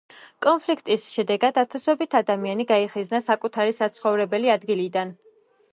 კონფლიქტის 0.43 1.03
შედეგად 1.17 1.59
ათასობით 1.63 2.17
ადამიანი 2.21 2.67
გაიხიზნა 2.73 3.21
საკუთარი 3.29 3.79
საცხოვრებელი 3.83 4.55
ადგილებიდან. 4.57 5.17